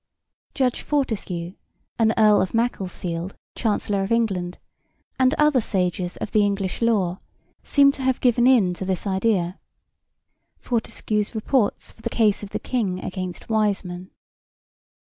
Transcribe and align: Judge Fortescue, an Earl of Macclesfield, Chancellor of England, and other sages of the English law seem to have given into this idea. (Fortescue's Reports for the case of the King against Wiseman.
Judge 0.55 0.81
Fortescue, 0.83 1.53
an 1.99 2.11
Earl 2.17 2.41
of 2.41 2.55
Macclesfield, 2.55 3.35
Chancellor 3.55 4.01
of 4.01 4.11
England, 4.11 4.57
and 5.19 5.35
other 5.35 5.61
sages 5.61 6.17
of 6.17 6.31
the 6.31 6.43
English 6.43 6.81
law 6.81 7.19
seem 7.61 7.91
to 7.91 8.01
have 8.01 8.19
given 8.19 8.47
into 8.47 8.83
this 8.83 9.05
idea. 9.05 9.59
(Fortescue's 10.57 11.35
Reports 11.35 11.91
for 11.91 12.01
the 12.01 12.09
case 12.09 12.41
of 12.41 12.49
the 12.49 12.57
King 12.57 12.99
against 13.03 13.47
Wiseman. 13.47 14.09